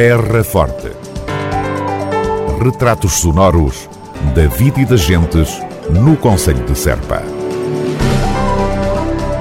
[0.00, 0.92] Terra Forte.
[2.62, 3.90] Retratos sonoros
[4.32, 5.60] da vida e das gentes
[5.90, 7.20] no Conselho de Serpa.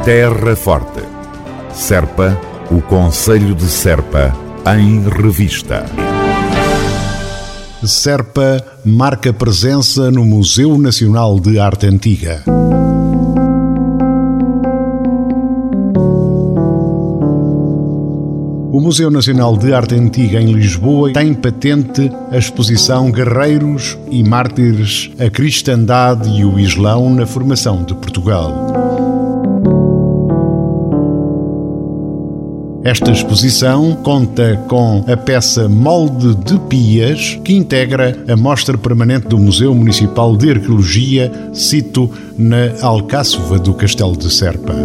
[0.03, 1.03] Terra Forte.
[1.71, 2.35] Serpa,
[2.71, 4.35] o Conselho de Serpa,
[4.75, 5.85] em revista.
[7.85, 12.43] Serpa marca presença no Museu Nacional de Arte Antiga.
[18.77, 25.09] O Museu Nacional de Arte Antiga em Lisboa tem patente a exposição Guerreiros e Mártires,
[25.17, 28.53] a Cristandade e o Islão na Formação de Portugal.
[32.83, 39.39] Esta exposição conta com a peça Molde de Pias, que integra a mostra permanente do
[39.39, 44.75] Museu Municipal de Arqueologia, cito na Alcáçova do Castelo de Serpa.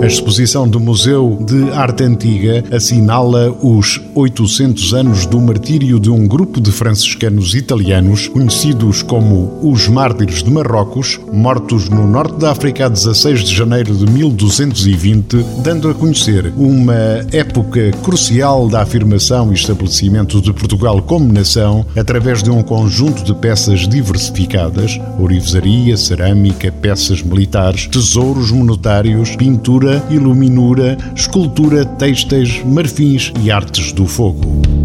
[0.00, 6.26] A exposição do Museu de Arte Antiga assinala os 800 anos do martírio de um
[6.26, 12.86] grupo de franciscanos italianos, conhecidos como os Mártires de Marrocos, mortos no norte da África
[12.86, 19.54] a 16 de janeiro de 1220, dando a conhecer uma época crucial da afirmação e
[19.54, 27.20] estabelecimento de Portugal como nação através de um conjunto de peças diversificadas, ourivesaria, cerâmica, peças
[27.20, 34.77] militares, tesouros monetários, pintura iluminura, escultura, têxteis, marfins e artes do fogo.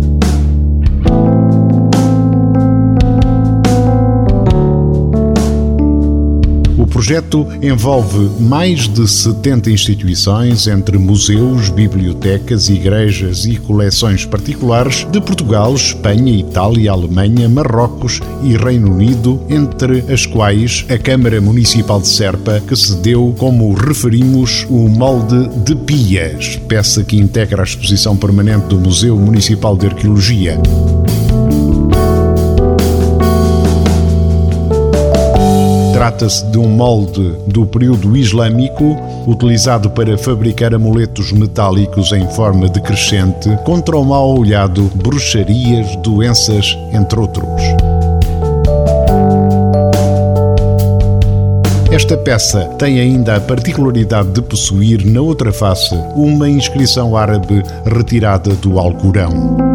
[6.93, 15.73] Projeto envolve mais de 70 instituições, entre museus, bibliotecas, igrejas e coleções particulares de Portugal,
[15.73, 22.61] Espanha, Itália, Alemanha, Marrocos e Reino Unido, entre as quais a Câmara Municipal de Serpa,
[22.65, 28.79] que cedeu, como referimos, o molde de Pias, peça que integra a exposição permanente do
[28.79, 30.61] Museu Municipal de Arqueologia.
[36.03, 43.49] Trata-se de um molde do período islâmico utilizado para fabricar amuletos metálicos em forma decrescente
[43.63, 47.47] contra o mal olhado, bruxarias, doenças, entre outros.
[51.89, 58.53] Esta peça tem ainda a particularidade de possuir na outra face uma inscrição árabe retirada
[58.55, 59.72] do Alcorão.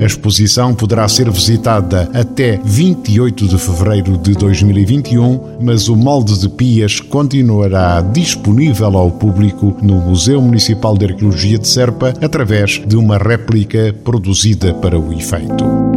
[0.00, 6.48] A exposição poderá ser visitada até 28 de fevereiro de 2021, mas o molde de
[6.48, 13.18] Pias continuará disponível ao público no Museu Municipal de Arqueologia de Serpa através de uma
[13.18, 15.89] réplica produzida para o efeito.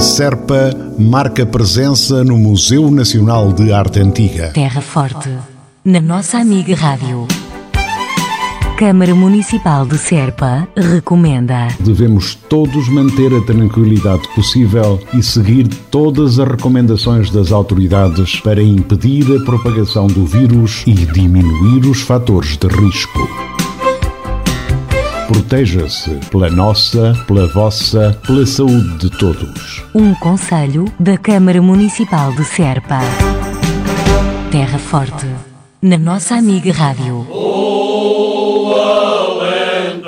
[0.00, 4.48] Serpa marca presença no Museu Nacional de Arte Antiga.
[4.48, 5.28] Terra Forte,
[5.84, 7.28] na nossa amiga Rádio.
[8.78, 11.68] Câmara Municipal de Serpa recomenda.
[11.80, 19.26] Devemos todos manter a tranquilidade possível e seguir todas as recomendações das autoridades para impedir
[19.36, 23.59] a propagação do vírus e diminuir os fatores de risco.
[25.50, 29.82] Proteja-se pela nossa, pela vossa, pela saúde de todos.
[29.92, 33.00] Um conselho da Câmara Municipal de Serpa.
[34.52, 35.26] Terra Forte,
[35.82, 37.49] na nossa amiga Rádio.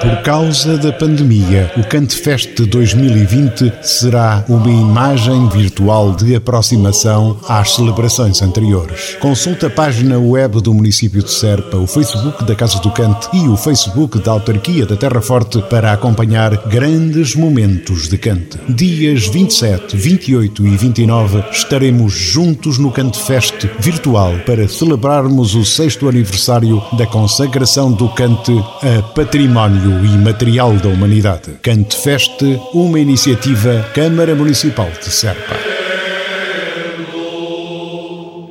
[0.02, 8.42] Por causa da pandemia, o Cantefest 2020 será uma imagem virtual de aproximação às celebrações
[8.42, 9.16] anteriores.
[9.20, 13.46] Consulte a página web do município de Serpa, o Facebook da Casa do Cante e
[13.46, 18.58] o Facebook da Autarquia da Terra Forte para acompanhar grandes momentos de cante.
[18.68, 26.82] Dias 27, 28 e 29 estaremos juntos no Cantefest virtual para celebrarmos o sexto aniversário
[26.98, 28.52] da consagração do cante
[28.82, 31.52] a património e material da humanidade.
[31.62, 35.56] Cante Feste, uma iniciativa Câmara Municipal de Serpa.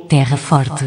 [0.08, 0.84] Terra Forte,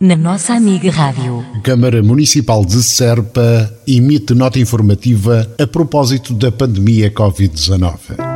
[0.00, 1.44] na nossa amiga Rádio.
[1.62, 8.31] Câmara Municipal de Serpa emite nota informativa a propósito da pandemia Covid-19.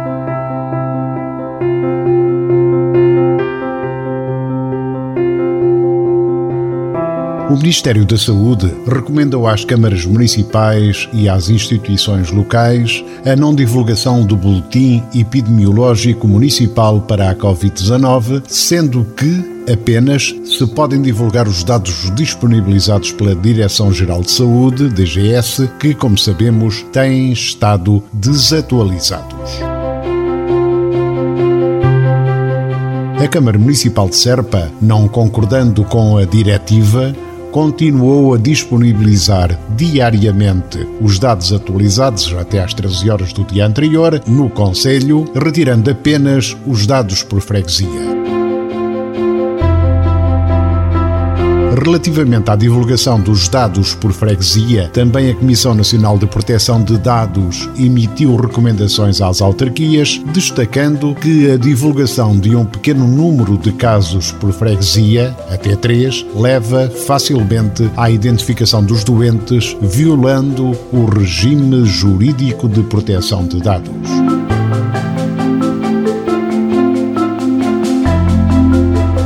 [7.48, 14.26] O Ministério da Saúde recomendou às câmaras municipais e às instituições locais a não divulgação
[14.26, 22.10] do Boletim Epidemiológico Municipal para a Covid-19, sendo que apenas se podem divulgar os dados
[22.16, 29.60] disponibilizados pela Direção-Geral de Saúde, DGS, que, como sabemos, têm estado desatualizados.
[33.22, 37.14] A Câmara Municipal de Serpa, não concordando com a diretiva,
[37.56, 44.50] continuou a disponibilizar diariamente os dados atualizados até às 13 horas do dia anterior no
[44.50, 48.15] Conselho, retirando apenas os dados por freguesia.
[51.76, 57.68] Relativamente à divulgação dos dados por freguesia, também a Comissão Nacional de Proteção de Dados
[57.78, 64.52] emitiu recomendações às autarquias, destacando que a divulgação de um pequeno número de casos por
[64.52, 73.46] freguesia, até três, leva facilmente à identificação dos doentes, violando o regime jurídico de proteção
[73.46, 74.45] de dados.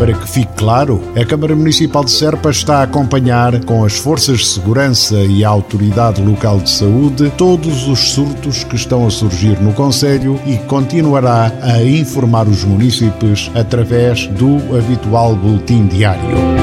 [0.00, 4.38] Para que fique claro, a Câmara Municipal de Serpa está a acompanhar com as forças
[4.38, 9.60] de segurança e a autoridade local de saúde todos os surtos que estão a surgir
[9.60, 16.59] no Conselho e continuará a informar os municípios através do habitual boletim diário.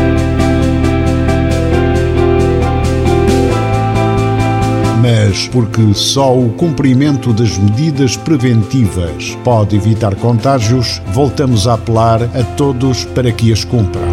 [5.51, 13.03] Porque só o cumprimento das medidas preventivas pode evitar contágios, voltamos a apelar a todos
[13.03, 14.07] para que as cumpram.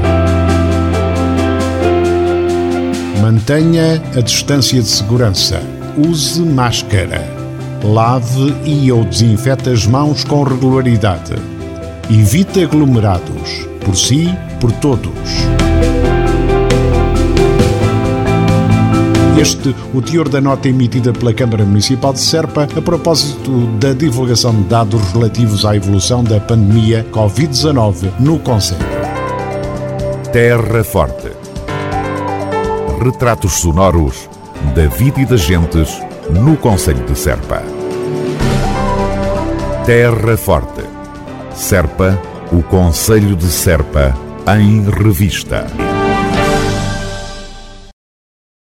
[3.21, 5.63] Mantenha a distância de segurança.
[5.97, 7.25] Use máscara.
[7.83, 11.35] Lave e ou desinfete as mãos com regularidade.
[12.11, 13.67] Evite aglomerados.
[13.85, 14.29] Por si,
[14.61, 15.64] por todos.
[19.45, 24.55] Este, o teor da nota emitida pela Câmara Municipal de Serpa a propósito da divulgação
[24.55, 28.81] de dados relativos à evolução da pandemia Covid-19 no Conselho.
[30.33, 31.31] Terra Forte.
[33.05, 34.31] Retratos sonoros
[34.75, 35.91] da vida e das gentes
[36.31, 37.63] no Conselho de Serpa.
[39.85, 40.85] Terra Forte.
[41.55, 42.19] Serpa,
[42.51, 44.17] o Conselho de Serpa,
[44.57, 45.67] em revista.